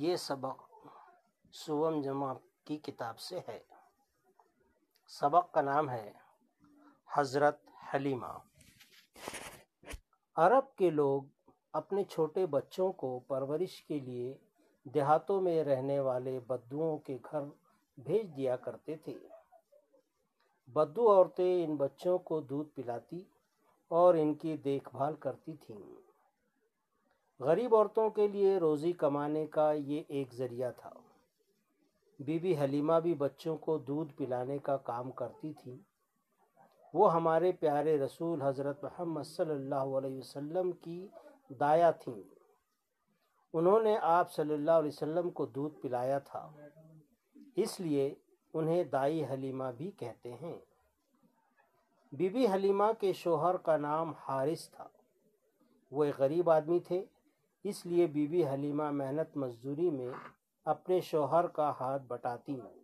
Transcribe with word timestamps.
یہ 0.00 0.16
سبق 0.16 0.86
سوم 1.52 2.00
جمع 2.00 2.34
کی 2.64 2.78
کتاب 2.78 3.18
سے 3.18 3.40
ہے۔ 3.48 3.60
سبق 5.06 5.52
کا 5.52 5.60
نام 5.60 5.90
ہے 5.90 6.12
حضرت 7.14 7.60
حلیمہ۔ 7.94 8.26
عرب 10.36 10.76
کے 10.76 10.90
لوگ 10.90 11.22
اپنے 11.72 12.04
چھوٹے 12.04 12.46
بچوں 12.46 12.92
کو 12.92 13.18
پرورش 13.18 13.82
کے 13.82 13.98
لیے 13.98 14.38
دیہاتوں 14.84 15.40
میں 15.40 15.64
رہنے 15.64 16.00
والے 16.00 16.40
بدوؤں 16.40 16.98
کے 16.98 17.18
گھر 17.30 17.40
بھیج 17.96 18.36
دیا 18.36 18.56
کرتے 18.56 18.96
تھے۔ 18.96 19.18
بدو 20.66 21.16
عورتیں 21.16 21.64
ان 21.64 21.76
بچوں 21.76 22.18
کو 22.18 22.40
دودھ 22.40 22.68
پلاتی 22.68 23.24
اور 23.88 24.14
ان 24.14 24.34
کی 24.34 24.56
دیکھ 24.56 24.88
بھال 24.96 25.14
کرتی 25.14 25.56
تھیں۔ 25.56 26.07
غریب 27.40 27.76
عورتوں 27.76 28.10
کے 28.10 28.28
لیے 28.28 28.58
روزی 28.58 28.92
کمانے 28.92 29.46
کا 29.46 29.72
یہ 29.72 30.02
ایک 30.08 30.34
ذریعہ 30.34 30.72
تھا۔ 30.76 30.90
بی 32.18 32.38
بی 32.38 32.58
حلیمہ 32.58 32.92
بھی 33.02 33.14
بچوں 33.14 33.56
کو 33.56 33.78
دودھ 33.78 34.12
پلانے 34.12 34.58
کا 34.58 34.76
کام 34.76 35.10
کرتی 35.10 35.52
تھی۔ 35.52 35.78
وہ 36.94 37.12
ہمارے 37.12 37.52
پیارے 37.52 37.98
رسول 37.98 38.42
حضرت 38.42 38.84
محمد 38.84 39.22
صلی 39.22 39.50
اللہ 39.50 39.74
علیہ 39.74 40.18
وسلم 40.18 40.72
کی 40.72 41.08
دایا 41.60 41.90
تھیں۔ 41.90 42.22
انہوں 43.52 43.80
نے 43.80 43.96
آپ 44.02 44.32
صلی 44.32 44.54
اللہ 44.54 44.70
علیہ 44.70 44.88
وسلم 44.88 45.30
کو 45.30 45.46
دودھ 45.46 45.74
پلایا 45.80 46.18
تھا۔ 46.18 46.50
اس 47.56 47.80
لیے 47.80 48.14
انہیں 48.54 48.84
دائی 48.84 49.24
حلیمہ 49.24 49.64
بھی 49.76 49.90
کہتے 49.90 50.34
ہیں۔ 50.34 50.58
بی 52.12 52.28
بی 52.28 52.46
حلیمہ 52.46 52.84
کے 53.00 53.12
شوہر 53.12 53.56
کا 53.56 53.76
نام 53.76 54.12
حارث 54.20 54.70
تھا۔ 54.70 54.88
وہ 55.90 56.04
ایک 56.04 56.18
غریب 56.18 56.50
آدمی 56.50 56.78
تھے۔ 56.78 57.04
اس 57.68 57.86
لیے 57.86 58.06
بی 58.06 58.26
بی 58.26 58.48
حلیمہ 58.48 58.90
محنت 58.90 59.36
مزدوری 59.36 59.90
میں 59.90 60.08
اپنے 60.64 61.00
شوہر 61.00 61.46
کا 61.46 61.72
ہاتھ 61.80 62.02
بٹاتی 62.08 62.54
ہیں۔ 62.54 62.78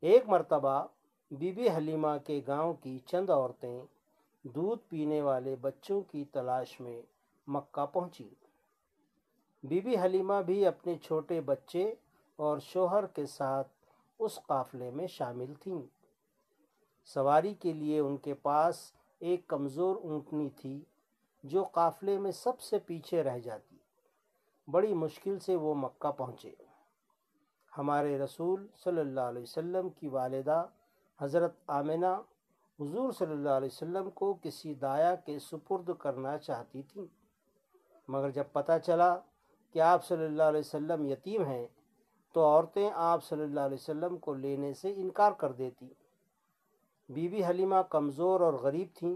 ایک 0.00 0.28
مرتبہ 0.28 0.86
بی 1.30 1.52
بی 1.52 1.68
حلیمہ 1.76 2.08
کے 2.26 2.40
گاؤں 2.46 2.74
کی 2.74 2.98
چند 3.06 3.30
عورتیں 3.30 3.82
دودھ 4.42 4.80
پینے 4.88 5.22
والے 5.22 5.56
بچوں 5.56 6.00
کی 6.00 6.24
تلاش 6.24 6.80
میں 6.80 7.02
مکہ 7.46 7.86
پہنچی۔ 7.86 8.28
بی 9.62 9.80
بی 9.80 9.96
حلیمہ 10.04 10.42
بھی 10.46 10.66
اپنے 10.66 10.94
چھوٹے 11.02 11.40
بچے 11.40 11.94
اور 12.36 12.58
شوہر 12.58 13.06
کے 13.06 13.26
ساتھ 13.26 13.68
اس 14.18 14.38
قافلے 14.46 14.90
میں 14.90 15.06
شامل 15.06 15.54
تھیں۔ 15.60 15.82
سواری 17.04 17.54
کے 17.54 17.72
لیے 17.72 17.98
ان 17.98 18.16
کے 18.16 18.34
پاس 18.34 18.92
ایک 19.18 19.46
کمزور 19.46 19.96
اونٹنی 19.96 20.48
تھی۔ 20.56 20.80
جو 21.42 21.64
قافلے 21.64 22.18
میں 22.18 22.30
سب 22.30 22.60
سے 22.60 22.78
پیچھے 22.78 23.22
رہ 23.22 23.38
جاتی۔ 23.38 23.76
بڑی 24.70 24.94
مشکل 24.94 25.38
سے 25.38 25.56
وہ 25.56 25.74
مکہ 25.74 26.10
پہنچے۔ 26.10 26.54
ہمارے 27.78 28.18
رسول 28.18 28.66
صلی 28.84 29.00
اللہ 29.00 29.20
علیہ 29.20 29.42
وسلم 29.42 29.88
کی 29.88 30.08
والدہ 30.08 30.66
حضرت 31.20 31.54
آمنہ 31.66 32.20
حضور 32.80 33.12
صلی 33.12 33.32
اللہ 33.32 33.50
علیہ 33.50 33.68
وسلم 33.72 34.10
کو 34.10 34.38
کسی 34.42 34.74
دایا 34.74 35.14
کے 35.14 35.38
سپرد 35.38 35.90
کرنا 35.98 36.38
چاہتی 36.38 36.82
تھیں۔ 36.82 37.06
مگر 38.08 38.30
جب 38.30 38.44
پتہ 38.52 38.72
چلا 38.86 39.18
کہ 39.72 39.80
آپ 39.80 40.06
صلی 40.06 40.24
اللہ 40.24 40.42
علیہ 40.42 40.60
وسلم 40.60 41.04
یتیم 41.04 41.42
ہیں، 41.42 41.66
تو 42.32 42.44
عورتیں 42.44 42.90
آپ 42.94 43.24
صلی 43.24 43.42
اللہ 43.42 43.60
علیہ 43.60 43.78
وسلم 43.80 44.16
کو 44.16 44.34
لینے 44.34 44.74
سے 44.74 44.92
انکار 44.96 45.32
کر 45.32 45.52
دیتی۔ 45.52 45.88
بی 47.08 47.28
بی 47.28 47.44
حلیمہ 47.44 47.82
کمزور 47.90 48.40
اور 48.40 48.52
غریب 48.52 48.88
تھیں۔ 48.94 49.14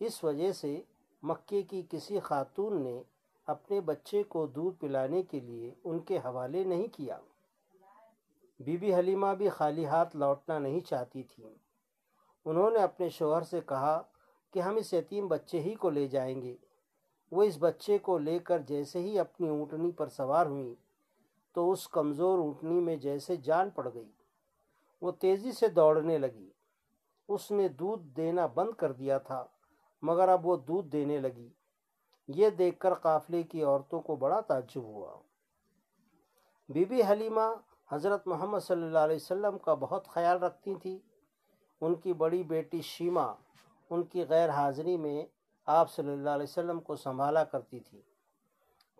اس 0.00 0.24
وجہ 0.24 0.52
سے 0.52 0.82
مکے 1.28 1.62
کی 1.62 1.82
کسی 1.90 2.20
خاتون 2.20 2.82
نے 2.82 3.02
اپنے 3.46 3.80
بچے 3.80 4.22
کو 4.22 4.46
دودھ 4.46 4.80
پلانے 4.80 5.22
کے 5.22 5.40
لیے 5.40 5.74
ان 5.84 5.98
کے 5.98 6.18
حوالے 6.18 6.64
نہیں 6.64 6.86
کیا۔ 6.86 7.18
بی 8.60 8.76
بی 8.76 8.94
حلیمہ 8.94 9.26
بھی 9.38 9.48
خالی 9.48 9.86
ہاتھ 9.86 10.16
لوٹنا 10.16 10.58
نہیں 10.58 10.80
چاہتی 10.80 11.22
تھیں 11.22 11.54
انہوں 12.44 12.70
نے 12.70 12.78
اپنے 12.78 13.08
شوہر 13.08 13.42
سے 13.42 13.60
کہا 13.66 14.02
کہ 14.50 14.58
ہم 14.60 14.76
اس 14.76 14.92
یتیم 14.92 15.28
بچے 15.28 15.60
ہی 15.60 15.74
کو 15.74 15.90
لے 15.90 16.06
جائیں 16.06 16.42
گے۔ 16.42 16.56
وہ 17.30 17.42
اس 17.42 17.56
بچے 17.60 17.98
کو 17.98 18.18
لے 18.18 18.38
کر 18.38 18.58
جیسے 18.58 18.98
ہی 18.98 19.18
اپنی 19.18 19.48
اونٹنی 19.48 19.90
پر 19.90 20.08
سوار 20.08 20.46
ہوئیں 20.46 20.74
تو 21.52 21.70
اس 21.72 21.88
کمزور 21.88 22.38
اونٹنی 22.38 22.80
میں 22.80 22.96
جیسے 22.96 23.36
جان 23.36 23.70
پڑ 23.70 23.88
گئی۔ 23.94 24.10
وہ 25.00 25.10
تیزی 25.10 25.52
سے 25.52 25.68
دوڑنے 25.68 26.18
لگی۔ 26.18 26.50
اس 27.28 27.50
نے 27.50 27.68
دودھ 27.68 28.02
دینا 28.16 28.46
بند 28.46 28.70
کر 28.70 28.92
دیا 28.92 29.18
تھا۔ 29.18 29.44
مگر 30.06 30.28
اب 30.28 30.46
وہ 30.46 30.56
دودھ 30.56 30.88
دینے 30.88 31.18
لگی۔ 31.18 31.48
یہ 32.28 32.50
دیکھ 32.50 32.78
کر 32.80 32.94
قافلے 32.94 33.42
کی 33.42 33.62
عورتوں 33.62 34.00
کو 34.00 34.16
بڑا 34.16 34.40
تعجب 34.40 34.82
ہوا۔ 34.82 35.14
بی 36.68 36.84
بی 36.84 37.02
حلیمہ 37.02 37.46
حضرت 37.90 38.26
محمد 38.26 38.60
صلی 38.60 38.82
اللہ 38.82 38.98
علیہ 38.98 39.16
وسلم 39.16 39.58
کا 39.58 39.74
بہت 39.74 40.08
خیال 40.08 40.38
رکھتی 40.38 40.74
تھی۔ 40.74 40.98
ان 41.80 41.94
کی 41.94 42.12
بڑی 42.12 42.42
بیٹی 42.42 42.80
شیما 42.80 43.32
ان 43.90 44.02
کی 44.02 44.24
غیر 44.28 44.50
حاضری 44.50 44.96
میں 44.96 45.26
آپ 45.66 45.90
صلی 45.90 46.12
اللہ 46.12 46.30
علیہ 46.30 46.50
وسلم 46.50 46.80
کو 46.80 46.96
سنبھالا 46.96 47.44
کرتی 47.44 47.80
تھی۔ 47.80 48.00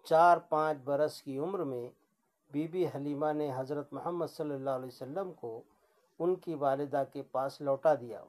چار 0.05 0.37
پانچ 0.39 0.79
برس 0.85 1.23
کی 1.23 1.39
عمر 1.39 1.59
میں 1.59 1.89
بی 2.51 2.67
بی 2.69 2.87
حلیمہ 2.95 3.33
نے 3.33 3.51
حضرت 3.57 3.93
محمد 3.93 4.27
صلی 4.27 4.55
اللہ 4.55 4.71
علیہ 4.71 4.87
وسلم 4.87 5.33
کو 5.33 5.63
ان 6.19 6.35
کی 6.35 6.55
والدہ 6.55 7.03
کے 7.13 7.23
پاس 7.23 7.61
لوٹا 7.61 7.95
دیا۔ 7.95 8.25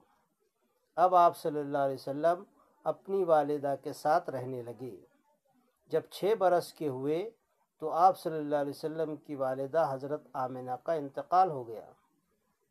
اب 0.95 1.15
آپ 1.15 1.37
صلی 1.37 1.59
اللہ 1.59 1.77
علیہ 1.77 2.01
وسلم 2.01 2.43
اپنی 2.87 3.23
والدہ 3.23 3.75
کے 3.83 3.93
ساتھ 3.93 4.29
رہنے 4.29 4.61
لگے۔ 4.61 4.97
جب 5.87 6.01
چھ 6.09 6.33
برس 6.39 6.73
کے 6.73 6.87
ہوئے 6.87 7.29
تو 7.79 7.89
آپ 7.89 8.19
صلی 8.19 8.37
اللہ 8.37 8.55
علیہ 8.55 8.69
وسلم 8.69 9.15
کی 9.15 9.35
والدہ 9.35 9.87
حضرت 9.89 10.27
آمنہ 10.33 10.71
کا 10.83 10.93
انتقال 10.93 11.51
ہو 11.51 11.67
گیا۔ 11.67 11.91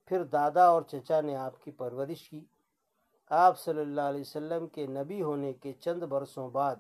پھر 0.06 0.25
دادا 0.25 0.66
اور 0.66 0.82
چچا 0.82 1.21
نے 1.21 1.37
آپ 1.37 1.65
کی 1.65 1.71
پرورش 1.71 2.31
کی۔ 2.31 2.44
آپ 3.31 3.59
صلی 3.59 3.81
اللہ 3.81 4.00
علیہ 4.00 4.21
وسلم 4.21 4.66
کے 4.66 4.87
نبی 4.87 5.22
ہونے 5.22 5.53
کے 5.53 5.72
چند 5.72 6.03
برسوں 6.03 6.50
بعد 6.50 6.76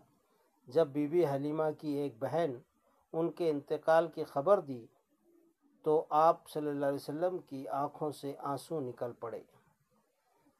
جب 0.66 0.86
بی 0.86 1.06
بی 1.06 1.26
حلیمہ 1.26 1.70
کی 1.78 1.90
ایک 1.90 2.14
بہن 2.18 2.52
ان 3.12 3.30
کے 3.30 3.50
انتقال 3.50 4.08
کی 4.08 4.24
خبر 4.24 4.60
دی 4.60 4.86
تو 5.82 6.06
آپ 6.10 6.48
صلی 6.48 6.68
اللہ 6.68 6.86
علیہ 6.86 7.08
وسلم 7.08 7.38
کی 7.38 7.68
آنکھوں 7.68 8.10
سے 8.10 8.34
آنسو 8.38 8.80
نکل 8.80 9.12
پڑے۔ 9.20 9.42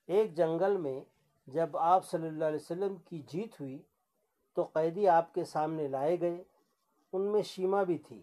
ایک 0.07 0.37
جنگل 0.37 0.77
میں 0.77 1.01
جب 1.49 1.77
آپ 1.77 2.07
صلی 2.07 2.27
اللہ 2.29 2.45
علیہ 2.45 2.59
وسلم 2.61 2.95
کی 3.05 3.23
جیت 3.29 3.61
ہوئی 3.61 3.79
تو 4.57 4.63
قیدی 4.63 5.09
آپ 5.09 5.33
کے 5.35 5.45
سامنے 5.45 5.87
لائے 5.89 6.21
گئے، 6.21 6.43
ان 7.13 7.23
میں 7.23 7.43
شیما 7.43 7.83
بھی 7.83 7.99
تھی۔ 7.99 8.23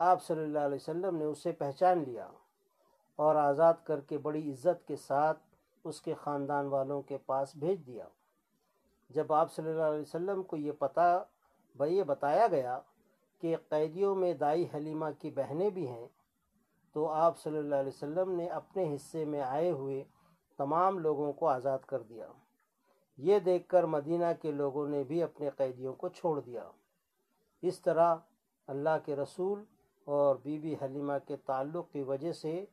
آپ 0.00 0.22
صلی 0.24 0.42
اللہ 0.42 0.58
علیہ 0.58 0.74
وسلم 0.74 1.16
نے 1.16 1.24
اسے 1.24 1.52
پہچان 1.52 2.02
لیا 2.06 2.28
اور 3.18 3.36
آزاد 3.36 3.74
کر 3.84 4.00
کے 4.00 4.18
بڑی 4.18 4.50
عزت 4.50 4.86
کے 4.88 4.96
ساتھ 4.96 5.38
اس 5.84 6.00
کے 6.00 6.14
خاندان 6.14 6.66
والوں 6.66 7.02
کے 7.02 7.18
پاس 7.26 7.56
بھیج 7.56 7.86
دیا۔ 7.86 8.06
جب 9.10 9.32
آپ 9.32 9.52
صلی 9.52 9.68
اللہ 9.70 9.82
علیہ 9.82 10.00
وسلم 10.00 10.42
کو 10.42 10.56
یہ 10.56 10.72
پتہ 10.78 11.24
یہ 11.74 12.02
بتایا 12.02 12.46
گیا 12.46 12.78
کہ 13.42 13.56
قیدیوں 13.68 14.14
میں 14.14 14.32
دائی 14.34 14.66
حلیمہ 14.74 15.06
کی 15.18 15.30
بہنیں 15.30 15.68
بھی 15.70 15.86
ہیں، 15.88 16.06
تو 16.92 17.06
آپ 17.08 17.38
صلی 17.38 17.58
اللہ 17.58 17.74
علیہ 17.74 17.94
وسلم 17.94 18.30
نے 18.30 18.46
اپنے 18.46 18.94
حصے 18.94 19.24
میں 19.24 19.40
آئے 19.40 19.70
ہوئے 19.70 20.02
تمام 20.60 20.98
لوگوں 20.98 21.32
کو 21.32 21.48
آزاد 21.48 21.78
کر 21.86 22.02
دیا۔ 22.02 22.26
یہ 23.16 23.38
دیکھ 23.38 23.68
کر 23.68 23.82
مدینہ 23.82 24.24
کے 24.42 24.52
لوگوں 24.52 24.88
نے 24.88 25.04
بھی 25.04 25.22
اپنے 25.22 25.50
قیدیوں 25.50 25.94
کو 25.94 26.08
چھوڑ 26.08 26.40
دیا۔ 26.40 26.70
اس 27.62 27.80
طرح 27.80 28.16
اللہ 28.66 28.96
کے 29.04 29.16
رسول 29.16 29.64
اور 30.04 30.36
بی 30.36 30.58
بی 30.58 30.76
حلیمہ 30.82 31.12
کے 31.26 31.36
تعلق 31.36 31.92
کی 31.92 32.02
وجہ 32.02 32.32
سے 32.32 32.66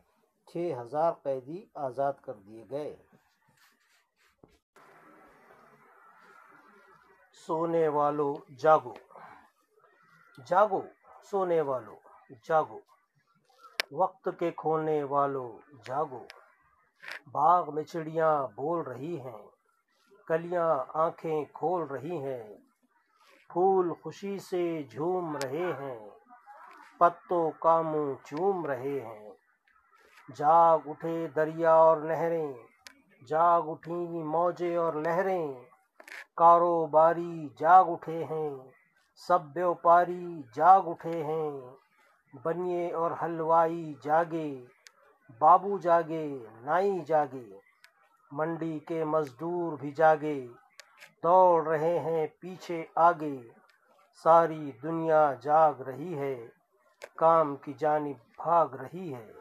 چھ 0.47 0.73
ہزار 0.81 1.11
قیدی 1.23 1.65
آزاد 1.73 2.13
کر 2.21 2.33
دیے 2.33 2.65
گئے۔ 2.69 2.95
سونے 7.45 7.87
والو، 7.87 8.35
جاگو۔ 8.57 8.93
جاگو، 10.45 10.81
سونے 11.23 11.61
والو، 11.61 11.95
جاگو۔ 12.47 12.79
وقت 13.91 14.29
کے 14.39 14.51
کھونے 14.51 15.03
والو، 15.03 15.57
جاگو۔ 15.85 16.23
باغ 17.31 17.73
میں 17.73 17.83
چڑیاں 17.83 18.47
بول 18.55 18.87
رہی 18.87 19.19
ہیں، 19.19 19.47
کلیاں 20.27 20.77
آنکھیں 20.93 21.45
کھول 21.53 21.83
رہی 21.83 22.17
ہیں، 22.17 22.57
پھول 23.49 23.93
خوشی 23.93 24.39
سے 24.39 24.83
جھوم 24.91 25.37
رہے 25.37 25.73
ہیں، 25.79 26.09
پتوں 26.97 27.51
کاموں 27.59 28.15
چوم 28.25 28.65
رہے 28.65 28.99
ہیں۔ 28.99 29.29
جاگ 30.35 30.79
اٹھے 30.89 31.27
دریا 31.27 31.73
اور 31.73 31.97
نہریں، 31.97 32.53
جاگ 33.27 33.61
اٹھی 33.69 34.23
موجے 34.23 34.75
اور 34.75 34.93
لہریں 34.93 35.53
کاروباری 36.35 37.47
جاگ 37.57 37.85
اٹھے 37.87 38.23
ہیں 38.23 38.49
سب 39.27 39.41
بیوپاری 39.41 40.41
جاگ 40.55 40.81
اٹھے 40.87 41.23
ہیں۔ 41.23 41.51
بنیے 42.43 42.91
اور 42.91 43.11
حلوائی 43.21 43.93
جاگے۔ 44.01 44.65
بابو 45.39 45.77
جاگے، 45.77 46.37
نائی 46.61 46.99
جاگے، 47.05 47.59
منڈی 48.31 48.79
کے 48.79 49.03
مزدور 49.03 49.77
بھی 49.79 49.91
جاگے، 49.91 50.47
دوڑ 51.23 51.67
رہے 51.67 51.99
ہیں 51.99 52.27
پیچھے 52.39 52.85
آگے، 52.95 53.37
ساری 54.23 54.71
دنیا 54.83 55.33
جاگ 55.41 55.81
رہی 55.81 56.17
ہے، 56.17 56.47
کام 57.15 57.55
کی 57.55 57.73
جانب 57.73 58.17
بھاگ 58.37 58.67
رہی 58.75 59.13
ہے۔ 59.13 59.31